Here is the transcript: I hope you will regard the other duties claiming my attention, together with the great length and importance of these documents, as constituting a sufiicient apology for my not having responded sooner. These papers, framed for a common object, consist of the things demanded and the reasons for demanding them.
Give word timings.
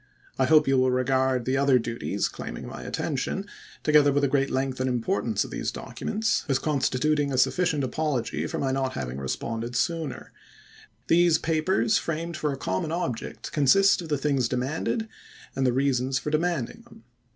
I 0.39 0.45
hope 0.45 0.67
you 0.67 0.79
will 0.79 0.89
regard 0.89 1.45
the 1.45 1.57
other 1.57 1.77
duties 1.77 2.27
claiming 2.27 2.65
my 2.65 2.81
attention, 2.81 3.45
together 3.83 4.11
with 4.11 4.23
the 4.23 4.27
great 4.27 4.49
length 4.49 4.79
and 4.79 4.89
importance 4.89 5.43
of 5.43 5.51
these 5.51 5.69
documents, 5.71 6.43
as 6.49 6.57
constituting 6.57 7.31
a 7.31 7.35
sufiicient 7.35 7.83
apology 7.83 8.47
for 8.47 8.57
my 8.57 8.71
not 8.71 8.93
having 8.93 9.19
responded 9.19 9.75
sooner. 9.75 10.31
These 11.05 11.37
papers, 11.37 11.99
framed 11.99 12.35
for 12.35 12.51
a 12.51 12.57
common 12.57 12.91
object, 12.91 13.51
consist 13.51 14.01
of 14.01 14.09
the 14.09 14.17
things 14.17 14.47
demanded 14.49 15.07
and 15.55 15.67
the 15.67 15.71
reasons 15.71 16.17
for 16.17 16.31
demanding 16.31 16.81
them. 16.81 17.03